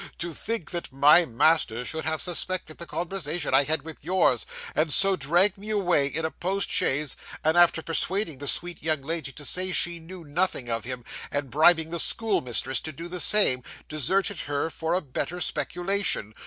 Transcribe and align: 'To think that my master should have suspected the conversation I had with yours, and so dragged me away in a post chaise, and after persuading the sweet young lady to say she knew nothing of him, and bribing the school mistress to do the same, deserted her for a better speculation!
'To 0.17 0.33
think 0.33 0.71
that 0.71 0.91
my 0.91 1.25
master 1.25 1.85
should 1.85 2.05
have 2.05 2.23
suspected 2.23 2.79
the 2.79 2.87
conversation 2.87 3.53
I 3.53 3.65
had 3.65 3.83
with 3.83 4.03
yours, 4.03 4.47
and 4.73 4.91
so 4.91 5.15
dragged 5.15 5.59
me 5.59 5.69
away 5.69 6.07
in 6.07 6.25
a 6.25 6.31
post 6.31 6.71
chaise, 6.71 7.15
and 7.43 7.55
after 7.55 7.83
persuading 7.83 8.39
the 8.39 8.47
sweet 8.47 8.81
young 8.81 9.03
lady 9.03 9.31
to 9.33 9.45
say 9.45 9.71
she 9.71 9.99
knew 9.99 10.23
nothing 10.25 10.69
of 10.69 10.85
him, 10.85 11.05
and 11.29 11.51
bribing 11.51 11.91
the 11.91 11.99
school 11.99 12.41
mistress 12.41 12.81
to 12.81 12.91
do 12.91 13.07
the 13.07 13.19
same, 13.19 13.61
deserted 13.87 14.39
her 14.39 14.71
for 14.71 14.95
a 14.95 15.01
better 15.01 15.39
speculation! 15.39 16.33